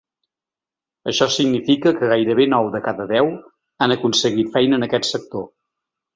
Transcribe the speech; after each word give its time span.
Això 1.11 1.27
significa 1.35 1.93
que 1.99 2.09
gairebé 2.13 2.47
nou 2.55 2.71
de 2.77 2.81
cada 2.87 3.05
deu 3.13 3.29
han 3.87 3.95
aconseguit 3.99 4.51
feina 4.57 4.81
en 4.81 4.89
aquest 4.89 5.11
sector. 5.13 5.47